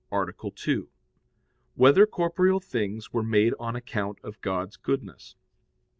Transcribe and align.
65, 0.09 0.11
Art. 0.49 0.55
2] 0.55 0.89
Whether 1.75 2.05
Corporeal 2.07 2.59
Things 2.59 3.13
Were 3.13 3.21
Made 3.21 3.53
on 3.59 3.75
Account 3.75 4.17
of 4.23 4.41
God's 4.41 4.75
Goodness? 4.75 5.35